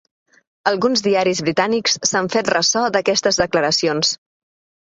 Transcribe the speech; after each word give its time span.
Alguns 0.71 1.03
diaris 1.07 1.41
britànics 1.49 1.99
s’han 2.13 2.31
fet 2.37 2.51
ressò 2.57 2.85
d’aquestes 2.97 3.39
declaracions. 3.45 4.17